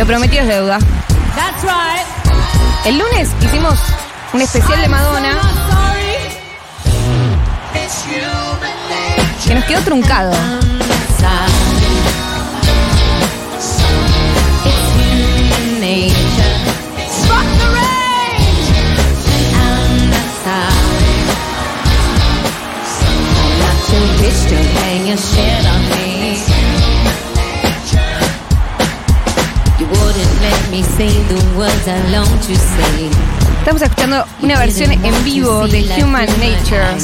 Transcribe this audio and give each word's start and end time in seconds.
Lo 0.00 0.06
prometido 0.06 0.40
es 0.40 0.48
deuda. 0.48 0.78
That's 1.36 1.62
right. 1.62 2.06
El 2.86 2.96
lunes 2.96 3.28
hicimos 3.42 3.78
un 4.32 4.40
especial 4.40 4.80
de 4.80 4.88
Madonna 4.88 5.38
que 9.46 9.54
nos 9.54 9.64
quedó 9.66 9.82
truncado. 9.82 10.32
Fuck 10.32 10.40
the 17.58 17.68
rain. 17.68 18.00
Hang 24.80 25.06
your 25.06 25.18
shit 25.18 25.66
on 25.66 25.82
me. 25.90 26.09
Estamos 33.58 33.82
escuchando 33.82 34.24
una 34.42 34.58
versión 34.58 34.92
en 34.92 35.24
vivo 35.24 35.66
de 35.68 35.82
Human 36.02 36.26
Nature, 36.26 36.96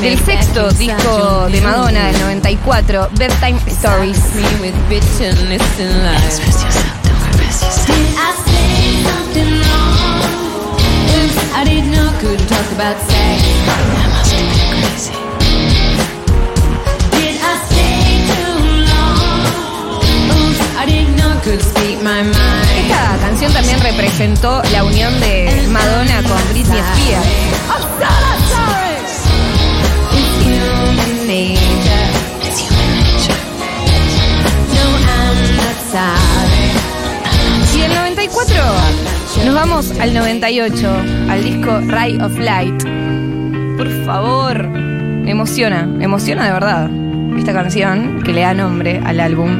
del 0.00 0.18
sexto 0.24 0.70
disco 0.70 1.48
de 1.50 1.60
Madonna 1.60 2.06
del 2.06 2.14
mirror. 2.14 2.26
94, 2.26 3.10
Bedtime 3.12 3.60
Stories. 3.68 4.18
I 11.54 11.64
didn't 11.64 11.90
know 11.90 12.10
could 12.20 12.38
talk 12.48 12.72
about 12.72 12.96
sex. 13.10 15.27
Esta 21.44 23.16
canción 23.20 23.52
también 23.52 23.80
representó 23.80 24.60
la 24.72 24.82
unión 24.82 25.18
de 25.20 25.68
Madonna 25.70 26.22
con 26.24 26.36
Britney 26.50 26.80
Spears. 26.80 27.26
Sorry. 35.92 36.38
Y 37.74 37.80
del 37.80 37.94
94 37.94 38.56
nos 39.46 39.54
vamos 39.54 39.92
al 40.00 40.14
98, 40.14 40.90
al 41.30 41.44
disco 41.44 41.80
Ray 41.86 42.18
of 42.20 42.36
Light. 42.36 42.82
Por 43.76 43.88
favor, 44.04 44.68
me 44.68 45.30
emociona, 45.30 45.86
me 45.86 46.04
emociona 46.04 46.46
de 46.46 46.52
verdad 46.52 46.90
esta 47.38 47.52
canción 47.52 48.22
que 48.24 48.32
le 48.32 48.40
da 48.40 48.54
nombre 48.54 49.00
al 49.04 49.20
álbum 49.20 49.50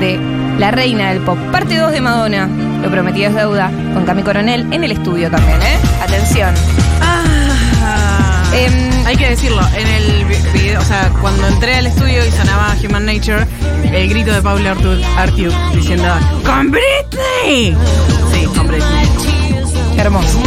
de 0.00 0.18
La 0.58 0.70
Reina 0.70 1.10
del 1.10 1.20
Pop. 1.20 1.38
Parte 1.52 1.76
2 1.76 1.92
de 1.92 2.00
Madonna, 2.00 2.48
lo 2.82 2.90
prometido 2.90 3.28
es 3.28 3.34
deuda, 3.34 3.70
con 3.94 4.04
Cami 4.04 4.22
Coronel 4.22 4.66
en 4.72 4.84
el 4.84 4.92
estudio 4.92 5.30
también, 5.30 5.60
¿eh? 5.62 5.78
Atención. 6.02 6.52
Ah, 7.00 8.42
Em, 8.52 9.06
hay 9.06 9.14
que 9.16 9.28
decirlo, 9.30 9.60
en 9.76 9.86
el 9.86 10.24
vi- 10.24 10.58
video, 10.58 10.80
o 10.80 10.84
sea, 10.84 11.10
cuando 11.20 11.46
entré 11.46 11.76
al 11.76 11.86
estudio 11.86 12.24
y 12.26 12.30
sonaba 12.30 12.74
Human 12.82 13.04
Nature, 13.06 13.46
el 13.92 14.08
grito 14.08 14.32
de 14.32 14.40
Paula 14.42 14.74
Artur, 15.16 15.52
diciendo 15.74 16.08
¡Con 16.44 16.70
Britney! 16.70 17.76
Sí, 18.32 18.46
con 18.56 18.66
Britney. 18.66 19.06
hermoso. 19.98 20.38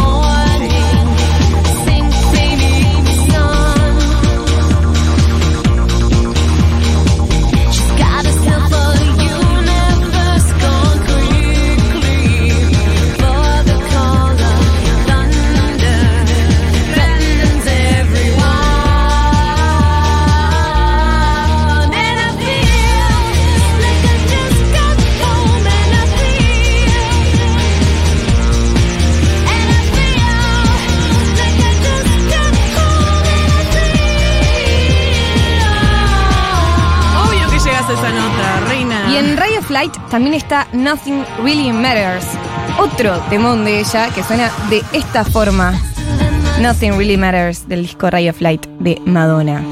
Y 39.62 39.64
en 39.64 39.70
Ray 39.70 39.70
of 39.70 39.70
Light 39.70 39.96
también 40.10 40.34
está 40.34 40.66
Nothing 40.72 41.24
Really 41.42 41.72
Matters, 41.72 42.26
otro 42.78 43.18
temón 43.30 43.64
de 43.64 43.80
ella 43.80 44.08
que 44.14 44.22
suena 44.22 44.50
de 44.70 44.82
esta 44.92 45.24
forma. 45.24 45.72
Nothing 46.60 46.92
Really 46.96 47.16
Matters 47.16 47.68
del 47.68 47.82
disco 47.82 48.10
Ray 48.10 48.28
of 48.28 48.40
Light 48.40 48.66
de 48.80 49.00
Madonna. 49.06 49.62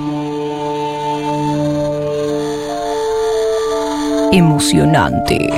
Emocionante. 4.33 5.51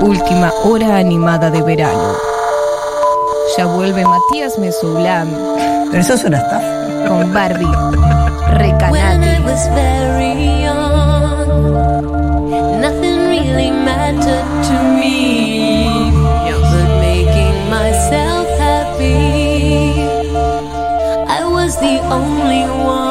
Última 0.00 0.52
hora 0.64 0.96
animada 0.98 1.50
de 1.50 1.62
verano. 1.62 2.14
Ya 3.56 3.66
vuelve 3.66 4.02
Matías 4.04 4.58
Mesoulán 4.58 5.28
Pero 5.90 6.00
eso 6.00 6.14
es 6.14 6.24
una 6.24 6.38
estafa. 6.38 7.08
con 7.08 7.32
Barbie 7.34 7.66
When 7.66 9.22
I 9.22 9.38
Recanati. 9.38 10.61
The 21.82 21.98
only 21.98 22.62
one. 22.84 23.01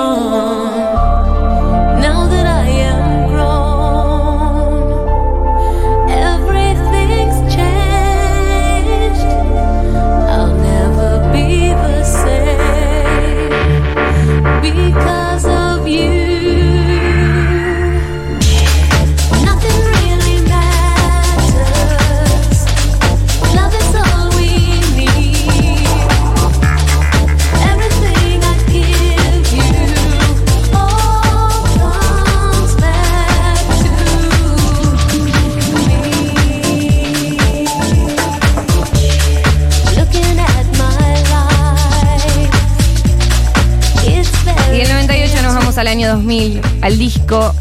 Al 45.81 45.88
año 45.88 46.09
2000, 46.09 46.62
al 46.84 47.00
disco 47.00 47.56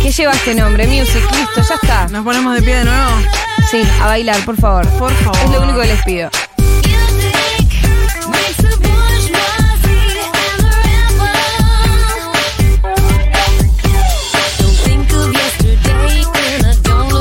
que 0.00 0.12
lleva 0.12 0.32
este 0.32 0.54
nombre, 0.54 0.86
Music. 0.86 1.20
Listo, 1.32 1.60
ya 1.68 1.74
está. 1.74 2.06
¿Nos 2.08 2.24
ponemos 2.24 2.54
de 2.54 2.62
pie 2.62 2.76
de 2.76 2.84
nuevo? 2.84 3.10
Sí, 3.68 3.82
a 4.00 4.06
bailar, 4.06 4.44
por 4.44 4.56
favor. 4.56 4.86
Por 4.90 5.10
favor. 5.10 5.38
Es 5.44 5.50
lo 5.50 5.62
único 5.62 5.80
que 5.80 5.86
les 5.88 6.04
pido. 6.04 6.30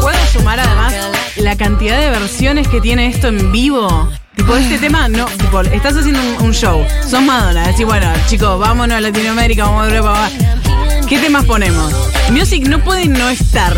¿Puedo 0.02 0.26
sumar 0.34 0.60
además 0.60 0.94
la 1.38 1.58
cantidad 1.58 2.00
de 2.00 2.12
versiones 2.12 2.68
que 2.68 2.80
tiene 2.80 3.08
esto 3.08 3.30
en 3.30 3.52
vivo? 3.52 4.08
Tipo, 4.36 4.56
este 4.58 4.78
tema, 4.78 5.08
no, 5.08 5.26
tipo, 5.26 5.62
estás 5.62 5.96
haciendo 5.98 6.20
un, 6.22 6.48
un 6.48 6.54
show, 6.54 6.86
sos 7.08 7.22
Madonna, 7.22 7.68
decís, 7.68 7.86
bueno, 7.86 8.12
chicos, 8.28 8.60
vámonos 8.60 8.98
a 8.98 9.02
Latinoamérica, 9.02 9.64
vamos 9.66 9.84
a 9.84 9.88
Europa, 9.88 10.12
va. 10.12 10.30
¿qué 11.08 11.20
temas 11.20 11.46
ponemos? 11.46 11.94
Music 12.32 12.68
no 12.68 12.84
puede 12.84 13.08
no 13.08 13.30
estar. 13.30 13.78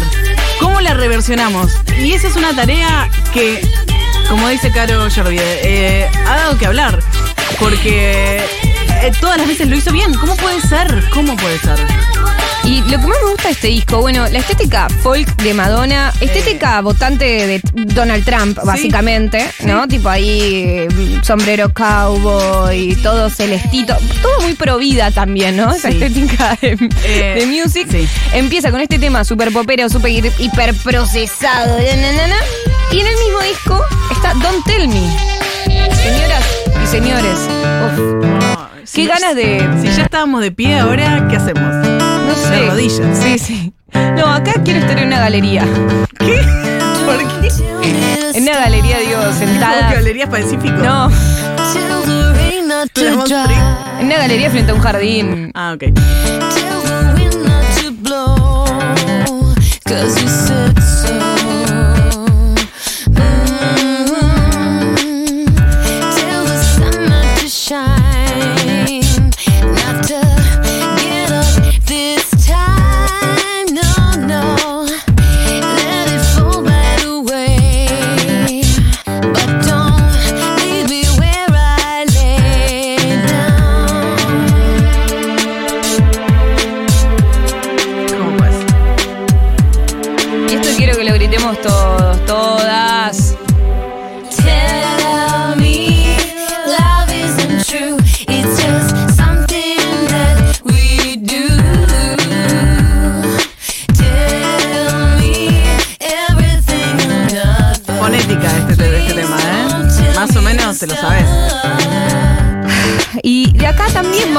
¿Cómo 0.60 0.80
la 0.82 0.94
reversionamos? 0.94 1.72
Y 2.00 2.14
esa 2.14 2.28
es 2.28 2.36
una 2.36 2.56
tarea 2.56 3.10
que, 3.34 3.62
como 4.30 4.48
dice 4.48 4.72
Caro 4.72 5.08
Jordi, 5.14 5.38
eh, 5.40 6.10
ha 6.26 6.36
dado 6.36 6.58
que 6.58 6.66
hablar. 6.66 7.00
Porque 7.60 8.38
eh, 9.02 9.12
todas 9.20 9.38
las 9.38 9.48
veces 9.48 9.68
lo 9.68 9.76
hizo 9.76 9.92
bien. 9.92 10.14
¿Cómo 10.14 10.36
puede 10.36 10.62
ser? 10.62 11.04
¿Cómo 11.14 11.36
puede 11.36 11.60
ser? 11.60 11.80
Y 12.68 12.82
lo 12.82 13.00
que 13.00 13.08
más 13.08 13.18
me 13.24 13.30
gusta 13.32 13.44
de 13.48 13.52
este 13.54 13.68
disco, 13.68 14.02
bueno, 14.02 14.28
la 14.28 14.40
estética 14.40 14.88
folk 15.02 15.38
de 15.38 15.54
Madonna, 15.54 16.12
estética 16.20 16.82
votante 16.82 17.24
de 17.26 17.62
Donald 17.74 18.26
Trump, 18.26 18.60
básicamente, 18.64 19.50
¿no? 19.64 19.88
Tipo 19.88 20.10
ahí 20.10 20.86
mm, 20.90 21.24
sombrero 21.24 21.74
cowboy, 21.74 22.94
todo 23.02 23.30
celestito, 23.30 23.96
todo 24.22 24.42
muy 24.42 24.54
pro 24.56 24.78
vida 24.80 25.12
también, 25.12 25.56
¿no? 25.56 25.74
Esa 25.74 25.90
Sí. 25.92 26.04
estética 26.04 26.58
de, 26.62 26.78
Eh, 27.06 27.36
de 27.40 27.46
music. 27.46 27.88
Empieza 28.34 28.70
con 28.70 28.82
este 28.82 29.00
tema 29.00 29.24
súper 29.24 29.54
popero, 29.54 29.88
súper 29.90 30.12
hiper 30.38 30.74
procesado, 30.84 31.80
y 31.82 31.88
en 33.00 33.08
el 33.08 33.16
mismo 33.18 33.40
disco 33.50 33.82
está 34.12 34.34
Don't 34.34 34.66
Tell 34.66 34.90
Me. 34.90 35.10
Señoras 35.96 36.44
y 36.84 36.88
señores, 36.88 37.38
uf, 37.86 38.00
No, 38.26 38.70
qué 38.94 39.06
ganas 39.06 39.36
de 39.36 39.66
Si 39.82 39.88
ya 39.96 40.04
estábamos 40.04 40.42
de 40.42 40.52
pie 40.52 40.80
ahora, 40.80 41.28
¿qué 41.30 41.38
hacemos? 41.38 41.87
De 42.50 42.70
rodillas. 42.70 43.18
Sí, 43.18 43.40
sí. 43.40 43.74
No, 44.16 44.26
acá 44.28 44.54
quiero 44.64 44.80
estar 44.80 44.98
en 44.98 45.08
una 45.08 45.20
galería. 45.20 45.64
¿Qué? 46.20 46.42
¿Por 47.06 47.42
qué? 47.42 47.50
En 48.36 48.44
una 48.44 48.58
galería, 48.58 49.00
digo, 49.00 49.22
sentada. 49.38 49.92
Galerías 49.94 50.30
Pacífico? 50.30 50.78
No, 50.78 51.10
en 54.00 54.06
una 54.06 54.18
galería 54.18 54.50
frente 54.52 54.72
a 54.72 54.76
un 54.76 54.82
jardín. 54.82 55.52
Ah, 55.56 55.74
ok. 55.76 55.84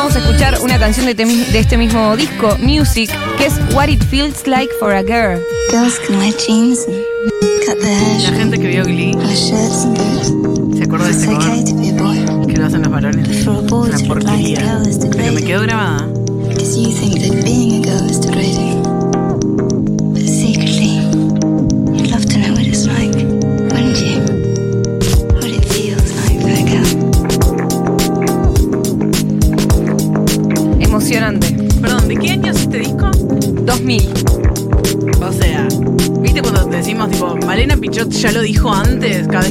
Vamos 0.08 0.24
a 0.24 0.30
escuchar 0.30 0.58
una 0.62 0.78
canción 0.78 1.04
de, 1.04 1.14
de 1.14 1.58
este 1.58 1.76
mismo 1.76 2.16
disco, 2.16 2.56
Music, 2.62 3.10
que 3.36 3.44
es 3.44 3.52
What 3.74 3.88
It 3.88 4.02
Feels 4.04 4.46
Like 4.46 4.72
for 4.80 4.92
a 4.94 5.02
Girl. 5.02 5.38
Girls 5.70 5.98
can 6.06 6.16
wear 6.16 6.32
jeans 6.32 6.86
and 6.86 6.96
cut 7.66 7.78
their 7.78 7.94
hair, 7.94 8.32
La 8.32 8.38
gente 8.38 8.58
que 8.58 8.68
vio 8.68 8.84
Glee 8.84 9.12
se 9.34 10.84
acuerda 10.84 11.04
de 11.08 11.10
este 11.10 11.28
okay 11.28 11.94
cover 11.98 12.46
que 12.46 12.56
lo 12.56 12.66
hacen 12.66 12.82
los 12.82 12.90
varones. 12.90 13.46
Una 13.46 13.98
porquería. 14.06 14.60
girl 14.60 14.88
is 14.88 14.98
Pero 14.98 15.10
me 15.10 15.40
degrading. 15.40 15.46
quedó 15.46 15.62
grabada. 15.62 16.08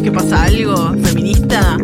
Que 0.02 0.12
pasa 0.12 0.44
algo 0.44 0.94
feminista? 1.04 1.78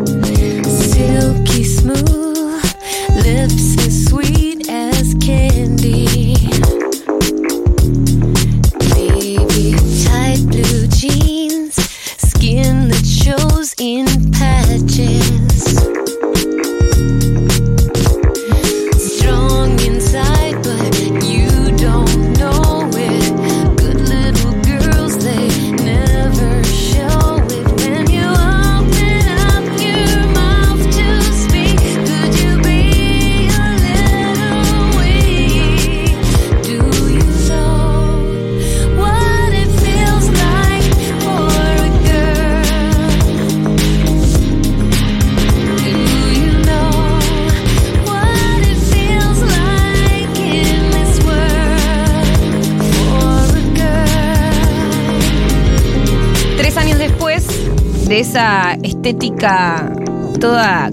De 58.13 58.19
esa 58.19 58.77
estética 58.83 59.91
toda 60.39 60.87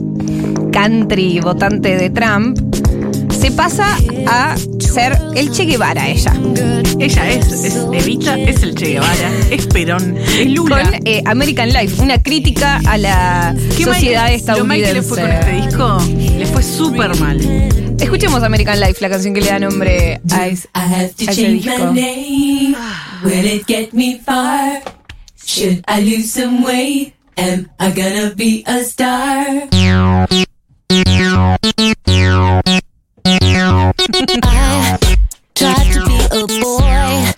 country 0.73 1.39
votante 1.41 1.95
de 1.95 2.09
Trump, 2.09 2.59
se 3.31 3.51
pasa 3.51 3.99
a 4.27 4.57
ser 4.79 5.19
el 5.37 5.51
Che 5.51 5.67
Guevara 5.67 6.09
ella. 6.09 6.33
Ella 6.99 7.31
es, 7.31 7.47
es 7.63 7.77
Evita, 7.93 8.39
es 8.39 8.63
el 8.63 8.75
Che 8.75 8.93
Guevara, 8.93 9.31
es 9.51 9.67
Perón, 9.67 10.17
es 10.17 10.51
Lula. 10.51 10.83
Con 10.83 10.95
eh, 11.05 11.23
American 11.27 11.69
Life, 11.75 12.01
una 12.03 12.23
crítica 12.23 12.81
a 12.87 12.97
la 12.97 13.55
Qué 13.77 13.85
mal- 13.85 13.95
sociedad 13.97 14.31
Lo 14.57 14.65
mal 14.65 14.81
que 14.83 14.95
le 14.95 15.03
fue 15.03 15.21
con 15.21 15.31
este 15.31 15.59
estadounidense. 15.59 16.17
disco, 16.17 16.39
le 16.39 16.47
fue 16.47 16.63
súper 16.63 17.17
mal. 17.21 17.39
Escuchemos 18.01 18.43
American 18.43 18.81
Life, 18.81 18.97
la 19.01 19.11
canción 19.11 19.35
que 19.35 19.43
le 19.43 19.51
da 19.51 19.59
nombre 19.59 20.23
a, 20.31 20.47
es- 20.47 20.65
I 20.75 20.79
have 20.79 21.09
to 21.19 21.25
a 21.29 21.33
ese 21.33 21.43
change 21.43 21.65
disco. 21.65 21.93
my 21.93 22.01
name. 22.01 22.77
Will 23.25 23.45
it 23.47 23.67
get 23.69 23.93
me 23.93 24.19
far? 24.25 24.81
Should 25.45 25.83
I 25.89 26.01
lose 26.05 26.29
some 26.31 26.63
weight? 26.65 27.13
Am 27.41 27.71
I 27.81 27.91
gonna 27.91 28.35
be 28.35 28.63
a 28.67 28.85
star? 28.85 29.09
I 29.09 29.71
tried 35.57 35.89
to 35.89 36.05
be 36.05 36.19
a 36.21 36.47
boy. 36.61 37.33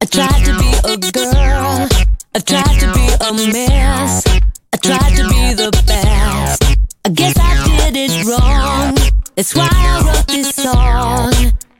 I 0.00 0.06
tried 0.06 0.44
to 0.44 0.54
be 0.62 0.70
a 0.86 0.96
girl. 1.10 1.88
I 2.36 2.38
tried 2.38 2.78
to 2.78 2.86
be 2.94 3.06
a 3.18 3.32
mess. 3.52 4.24
I 4.72 4.76
tried 4.76 5.16
to 5.16 5.28
be 5.28 5.54
the 5.54 5.70
best. 5.88 6.62
I 7.04 7.08
guess 7.08 7.34
I 7.36 7.90
did 7.90 7.96
it 7.96 8.26
wrong. 8.26 8.94
That's 9.34 9.56
why 9.56 9.68
I 9.72 10.02
wrote 10.06 10.28
this 10.28 10.54
song. 10.54 11.32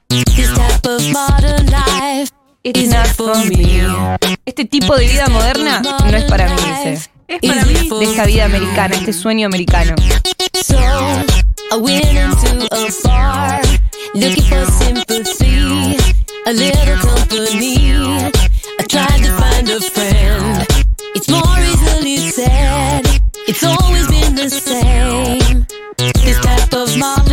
This 0.09 0.51
type 0.53 0.85
of 0.85 1.13
modern 1.13 1.67
life 1.67 2.33
It's 2.65 2.81
is 2.81 2.91
not 2.91 3.07
not 3.07 3.15
for 3.15 3.37
me. 3.47 3.87
Este 4.45 4.65
tipo 4.65 4.97
de 4.97 5.07
vida 5.07 5.29
moderna 5.29 5.81
no 5.81 5.97
es 6.09 6.25
para 6.25 6.49
mí, 6.49 6.57
dice. 6.57 7.18
Es 7.29 7.41
para 7.47 7.65
mí. 7.67 7.75
De 7.75 8.05
esta 8.05 8.25
vida 8.25 8.47
americana, 8.47 8.97
este 8.97 9.13
sueño 9.13 9.47
americano. 9.47 9.95
So 10.55 10.79
I 10.79 11.77
went 11.77 12.07
into 12.07 12.67
a 12.73 12.89
bar 13.05 13.61
looking 14.15 14.45
for 14.45 14.65
sympathy, 14.73 15.97
a 16.47 16.53
little 16.53 16.97
company. 16.97 18.33
I 18.81 18.85
tried 18.89 19.23
to 19.25 19.31
find 19.37 19.69
a 19.69 19.81
friend. 19.81 20.67
It's 21.15 21.29
more 21.29 21.59
easily 21.61 22.31
said. 22.31 23.07
It's 23.47 23.63
always 23.63 24.07
been 24.09 24.35
the 24.35 24.49
same. 24.49 25.67
This 26.25 26.41
type 26.41 26.73
of 26.73 26.97
modern 26.97 27.28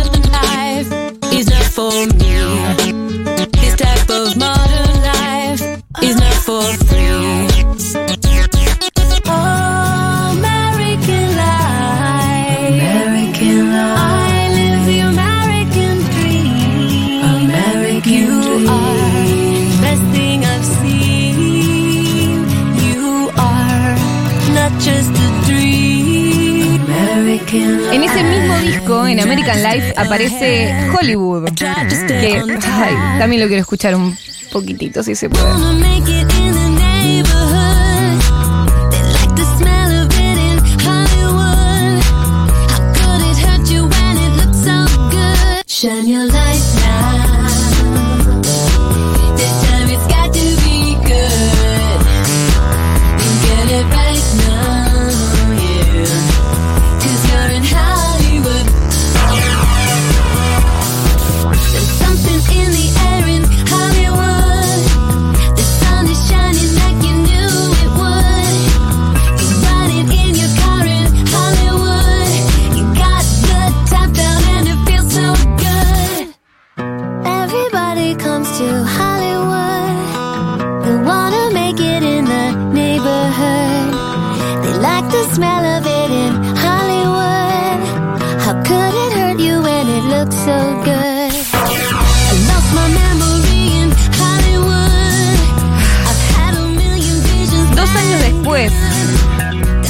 En 27.48 28.02
ese 28.02 28.24
mismo 28.24 28.58
disco, 28.58 29.06
en 29.06 29.20
American 29.20 29.62
Life, 29.62 29.94
aparece 29.96 30.74
Hollywood. 30.98 31.44
Que 31.54 32.42
también 33.18 33.40
lo 33.40 33.46
quiero 33.46 33.60
escuchar 33.60 33.94
un 33.94 34.16
poquitito, 34.52 35.02
si 35.02 35.14
se 35.14 35.28
puede. 35.28 35.44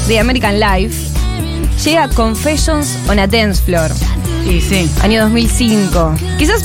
De 0.08 0.18
American 0.18 0.60
Life, 0.60 1.08
llega 1.84 2.08
Confessions 2.08 2.96
on 3.08 3.18
a 3.18 3.26
Dance 3.26 3.62
Floor, 3.62 3.90
Y 4.48 4.60
sí. 4.60 4.88
año 5.02 5.20
2005. 5.22 6.14
Quizás 6.38 6.62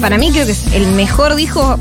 para 0.00 0.18
mí 0.18 0.30
creo 0.32 0.46
que 0.46 0.52
es 0.52 0.66
el 0.74 0.86
mejor 0.88 1.34
disco. 1.36 1.78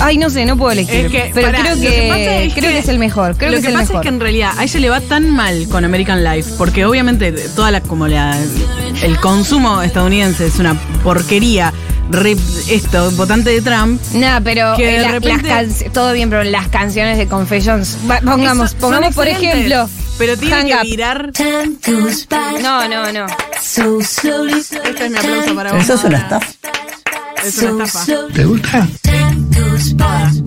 Ay, 0.00 0.18
no 0.18 0.30
sé, 0.30 0.44
no 0.46 0.56
puedo 0.56 0.72
elegir. 0.72 1.06
Es 1.06 1.12
que, 1.12 1.30
pero 1.34 1.50
creo 1.50 1.74
que, 1.80 2.08
pasa 2.08 2.34
es 2.42 2.54
creo 2.54 2.70
que 2.72 2.78
es 2.78 2.88
el 2.88 2.98
mejor. 2.98 3.36
Creo 3.36 3.50
lo 3.50 3.56
que 3.56 3.60
es 3.60 3.66
el 3.66 3.72
pasa 3.74 3.84
mejor. 3.84 3.96
es 3.96 4.02
que 4.02 4.08
en 4.08 4.20
realidad 4.20 4.50
a 4.58 4.64
ella 4.64 4.80
le 4.80 4.90
va 4.90 5.00
tan 5.00 5.30
mal 5.30 5.68
con 5.68 5.84
American 5.84 6.24
Life, 6.24 6.52
porque 6.58 6.84
obviamente 6.84 7.30
toda 7.54 7.70
la 7.70 7.80
como 7.80 8.08
la 8.08 8.36
el 9.02 9.16
consumo 9.20 9.82
estadounidense 9.82 10.46
es 10.46 10.58
una 10.58 10.74
porquería. 11.04 11.72
re- 12.10 12.36
esto, 12.68 13.10
votante 13.12 13.48
de 13.50 13.62
Trump. 13.62 13.98
Nah, 14.14 14.40
pero 14.42 14.74
Que 14.76 14.86
de 14.86 14.98
la- 14.98 15.12
repente- 15.12 15.48
las 15.48 15.92
todo 15.94 16.12
bien, 16.12 16.28
pero 16.28 16.42
las 16.44 16.68
canciones 16.68 17.16
de 17.16 17.26
Confessions, 17.26 17.96
pongamos, 18.24 18.70
Eso- 18.70 18.78
pongamos 18.80 19.14
por 19.14 19.28
ejemplo, 19.28 19.88
Pero 20.18 20.36
tiene 20.36 20.54
Hang 20.54 20.66
que 20.66 20.74
Up. 20.74 20.82
virar. 20.82 21.32
Time 21.32 21.76
goes 21.86 22.26
by 22.28 22.62
No, 22.62 22.86
no, 22.88 23.12
no. 23.12 23.26
so 23.60 24.00
slowly. 24.00 24.52
Este 24.60 24.76
es 25.04 25.10
mi 25.10 25.18
aplauso 25.18 25.54
para 25.54 25.70
¿Pero 25.70 25.74
vos. 25.82 25.84
eso 25.84 25.94
es 25.94 26.04
una 26.04 26.18
estafa? 26.18 26.46
Es 27.44 27.58
una 27.62 27.84
estafa. 27.84 28.26
¿Te 28.34 28.44
gusta? 28.44 28.88
Time 29.02 29.46
goes 29.50 29.94
by 29.94 30.42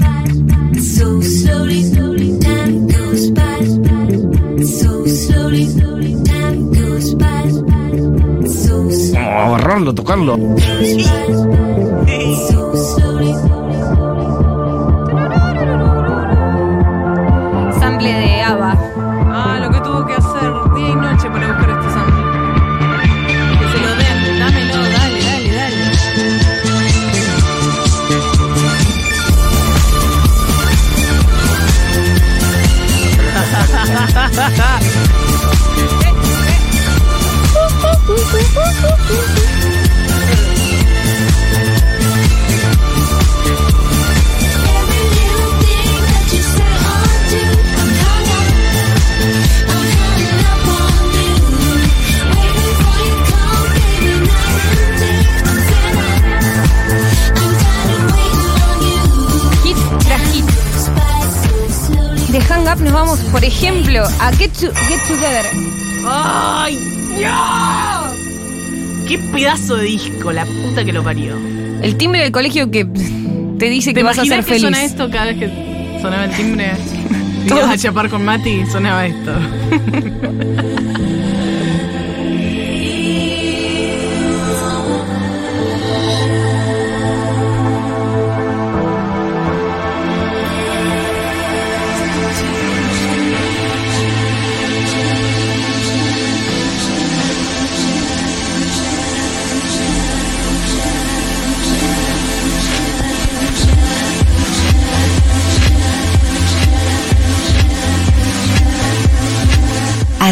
Hey. 34.35 36.14
Ejemplo, 63.45 64.03
a 64.19 64.31
Get, 64.33 64.51
to- 64.53 64.73
Get 64.87 64.99
Together. 65.07 65.45
¡Ay! 66.07 66.79
¡Ya! 67.19 68.11
¡Qué 69.07 69.17
pedazo 69.19 69.75
de 69.77 69.85
disco! 69.85 70.31
La 70.31 70.45
puta 70.45 70.83
que 70.83 70.91
lo 70.93 71.03
parió. 71.03 71.35
El 71.81 71.95
timbre 71.97 72.21
del 72.21 72.31
colegio 72.31 72.71
que 72.71 72.85
te 73.59 73.69
dice 73.69 73.91
¿Te 73.93 73.99
que 73.99 74.03
vas 74.03 74.17
a 74.19 74.25
ser 74.25 74.37
que 74.37 74.43
feliz. 74.43 74.61
suena 74.61 74.83
esto 74.83 75.09
cada 75.09 75.25
vez 75.25 75.37
que 75.37 75.99
sonaba 76.01 76.25
el 76.25 76.31
timbre? 76.31 76.71
Y 77.45 77.49
ibas 77.49 77.69
a 77.69 77.77
chapar 77.77 78.09
con 78.09 78.25
Mati, 78.25 78.65
sonaba 78.65 79.05
esto. 79.05 79.31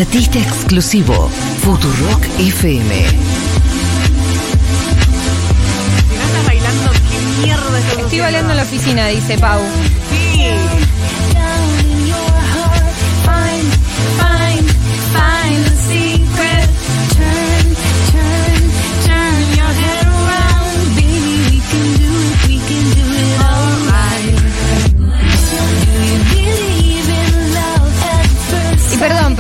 Artista 0.04 0.38
exclusivo, 0.38 1.30
Futurock 1.62 2.26
FM. 2.38 3.08
Si 3.08 3.16
no 6.18 6.24
estás 6.24 6.46
bailando, 6.46 6.92
¿qué 6.92 7.42
mierda 7.46 7.80
estás 7.80 8.00
Estoy 8.00 8.20
bailando 8.20 8.52
en 8.52 8.58
la 8.58 8.64
oficina, 8.64 9.08
dice 9.08 9.38
Pau. 9.38 9.62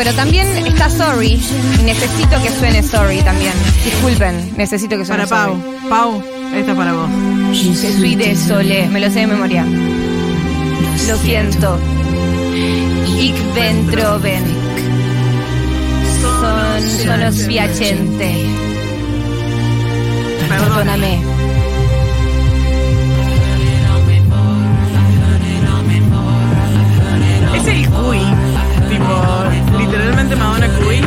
Pero 0.03 0.15
también 0.17 0.47
está 0.67 0.89
Sorry. 0.89 1.39
Y 1.79 1.83
necesito 1.83 2.41
que 2.41 2.49
suene 2.51 2.83
Sorry 2.83 3.21
también. 3.21 3.53
Disculpen, 3.85 4.51
necesito 4.57 4.97
que 4.97 5.05
suene 5.05 5.25
Para 5.25 5.45
Pau. 5.45 5.55
Sorry. 5.55 5.89
Pau, 5.89 6.23
esta 6.55 6.71
es 6.71 6.77
para 6.77 6.93
vos. 6.93 7.09
Je 7.53 7.93
suis 7.93 8.17
désolé, 8.17 8.87
me 8.89 8.99
lo 8.99 9.09
sé 9.09 9.21
de 9.21 9.27
memoria. 9.27 9.63
Lo 9.63 11.17
siento. 11.17 11.79
Ich 13.17 13.35
ben 13.55 13.87
troven. 13.87 14.43
Son, 16.21 16.81
sono 17.05 17.31
spiacente. 17.31 18.45
Perdóname. 20.49 21.21
Es 27.55 27.67
el 27.67 27.87
literalmente 29.77 30.35
Madonna 30.35 30.67
Cui. 30.69 31.01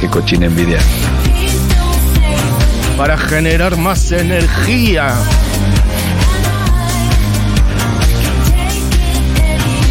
Qué 0.00 0.10
cochina 0.10 0.46
envidia 0.46 0.78
para 2.96 3.16
generar 3.18 3.76
más 3.76 4.12
energía. 4.12 5.14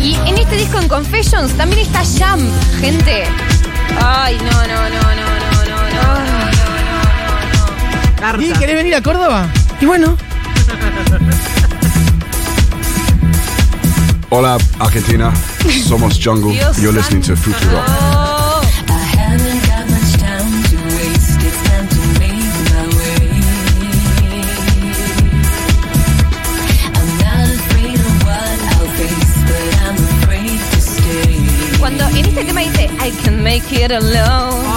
Y 0.02 0.16
en 0.28 0.38
este 0.38 0.56
disco 0.58 0.80
en 0.80 0.88
Confessions 0.88 1.54
también 1.54 1.82
está 1.82 2.04
Jam, 2.18 2.40
gente. 2.80 3.26
Ay, 4.02 4.38
no, 4.38 4.52
no, 4.52 4.90
no, 4.90 4.90
no, 4.90 5.00
no, 5.16 5.86
no, 8.22 8.38
no. 8.38 8.42
¿Y 8.42 8.54
querés 8.54 8.76
venir 8.76 8.96
a 8.96 9.02
Córdoba? 9.02 9.48
Y 9.82 9.86
bueno. 9.86 10.18
Hola, 14.30 14.58
Argentina. 14.80 15.32
Somos 15.88 16.20
Jungle. 16.24 16.54
You're 16.78 16.94
listening 16.94 17.22
to 17.24 17.36
Futuro. 17.36 18.23
get 33.88 33.92
alone. 33.92 34.73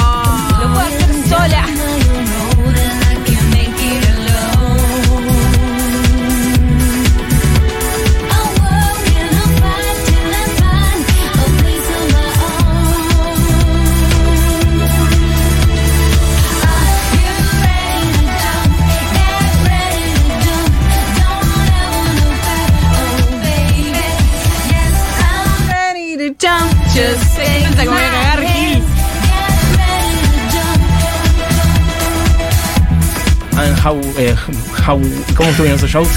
Eh, 33.59 34.37
¿Cómo 34.85 35.49
estuvieron 35.49 35.79
esos 35.79 35.91
shows? 35.91 36.09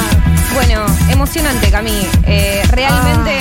bueno, 0.54 0.86
emocionante, 1.10 1.70
Cami. 1.70 1.92
Eh, 2.26 2.62
realmente. 2.70 3.32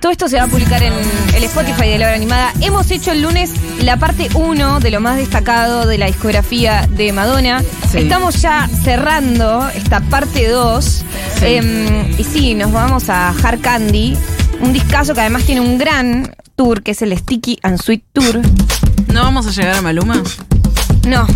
Todo 0.00 0.10
esto 0.12 0.28
se 0.28 0.36
va 0.36 0.44
a 0.44 0.46
publicar 0.46 0.82
en 0.82 0.94
el 1.34 1.44
Spotify 1.44 1.90
de 1.90 1.98
la 1.98 2.06
hora 2.06 2.14
animada. 2.14 2.52
Hemos 2.60 2.90
hecho 2.90 3.12
el 3.12 3.22
lunes 3.22 3.52
la 3.82 3.98
parte 3.98 4.30
1 4.34 4.80
de 4.80 4.90
lo 4.90 5.00
más 5.00 5.16
destacado 5.18 5.86
de 5.86 5.98
la 5.98 6.06
discografía 6.06 6.88
de 6.90 7.12
Madonna. 7.12 7.62
Estamos 7.92 8.40
ya 8.40 8.68
cerrando 8.82 9.68
esta 9.68 10.00
parte 10.00 10.48
2. 10.48 11.04
Em, 11.42 12.18
y 12.18 12.24
sí, 12.24 12.54
nos 12.54 12.72
vamos 12.72 13.10
a 13.10 13.28
Hard 13.28 13.60
Candy, 13.60 14.16
un 14.60 14.72
discazo 14.72 15.14
que 15.14 15.20
además 15.20 15.44
tiene 15.44 15.60
un 15.60 15.76
gran 15.76 16.34
tour, 16.56 16.82
que 16.82 16.92
es 16.92 17.02
el 17.02 17.16
Sticky 17.16 17.58
and 17.62 17.80
Sweet 17.80 18.04
Tour. 18.12 18.40
¿No 19.12 19.22
vamos 19.22 19.46
a 19.46 19.50
llegar 19.50 19.76
a 19.76 19.82
Maluma? 19.82 20.22
No, 21.06 21.26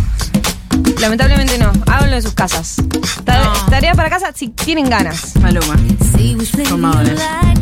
Lamentablemente 1.00 1.58
no. 1.58 1.72
Háganlo 1.86 2.16
en 2.16 2.22
sus 2.22 2.34
casas. 2.34 2.76
Tarea 3.24 3.94
para 3.94 4.10
casa 4.10 4.32
si 4.34 4.48
tienen 4.48 4.88
ganas. 4.88 5.36
Maluma. 5.36 5.76
Con 6.68 6.80
Madonna. 6.80 7.54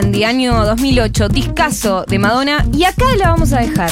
Candy, 0.00 0.22
año 0.22 0.64
2008, 0.64 1.28
discazo 1.28 2.04
de 2.06 2.20
Madonna. 2.20 2.64
Y 2.72 2.84
acá 2.84 3.04
la 3.18 3.30
vamos 3.30 3.52
a 3.52 3.58
dejar. 3.58 3.90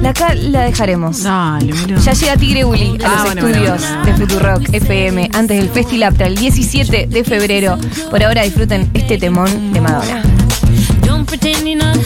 La 0.00 0.08
acá 0.08 0.34
la 0.34 0.62
dejaremos. 0.62 1.22
Ya 1.22 2.12
llega 2.12 2.36
Tigre 2.36 2.64
Uli 2.64 2.98
a 3.04 3.06
ah, 3.06 3.24
los 3.26 3.36
estudios 3.36 3.82
bueno, 3.82 4.04
de 4.04 4.14
Futurock 4.14 4.74
FM 4.74 5.30
antes 5.32 5.58
del 5.58 5.68
Festival 5.68 6.16
el 6.18 6.34
17 6.34 7.06
de 7.06 7.22
febrero. 7.22 7.78
Por 8.10 8.20
ahora 8.24 8.42
disfruten 8.42 8.90
este 8.94 9.16
temón 9.16 9.72
de 9.72 9.80
Madonna. 9.80 10.22
Don't 11.06 11.28
pretend 11.28 11.68
you're 11.68 11.76
not 11.76 12.02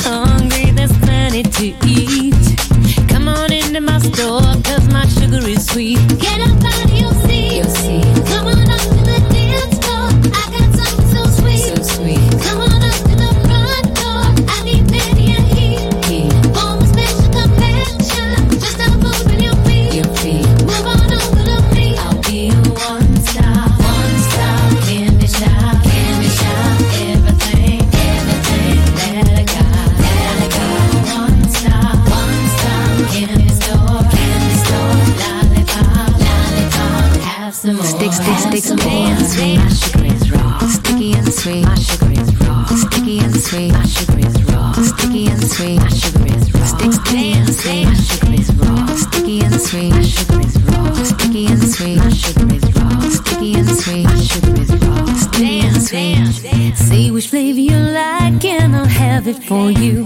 Say 55.96 57.10
which 57.10 57.28
flavor 57.28 57.58
you 57.58 57.74
like, 57.74 58.44
and 58.44 58.76
I'll 58.76 58.84
have 58.84 59.26
it 59.26 59.42
for 59.44 59.70
you. 59.70 60.04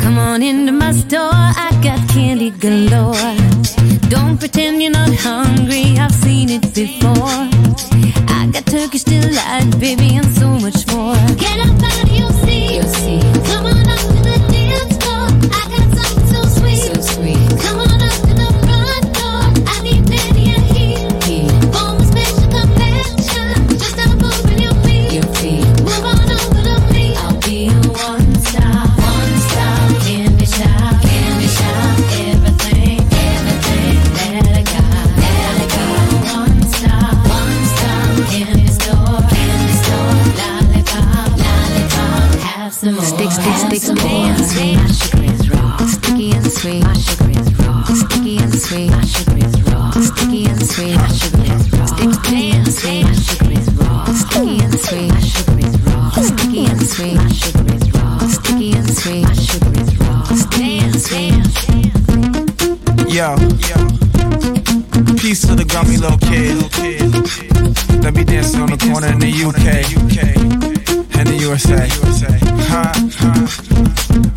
Come 0.00 0.18
on 0.18 0.40
into 0.40 0.70
my 0.70 0.92
store, 0.92 1.32
I 1.32 1.70
got 1.82 2.08
candy 2.10 2.50
galore. 2.50 3.34
Don't 4.08 4.38
pretend 4.38 4.80
you're 4.80 4.92
not 4.92 5.12
hungry, 5.14 5.98
I've 5.98 6.14
seen 6.14 6.48
it 6.48 6.72
before. 6.72 7.40
I 8.38 8.48
got 8.52 8.66
Turkish 8.66 9.02
delight, 9.02 9.80
baby, 9.80 10.14
and 10.14 10.32
so 10.36 10.48
much. 10.60 10.73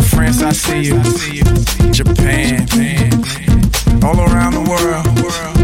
France, 0.07 0.41
I 0.41 0.51
see 0.53 0.79
you. 0.79 1.01
Japan, 1.91 2.65
all 4.03 4.19
around 4.21 4.53
the 4.53 4.65
world. 4.67 5.56